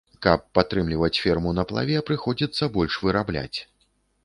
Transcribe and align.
Каб 0.25 0.45
падтрымліваць 0.59 1.21
ферму 1.25 1.51
на 1.59 1.67
плаве, 1.73 2.01
прыходзіцца 2.09 2.73
больш 2.79 2.99
вырабляць. 3.05 3.57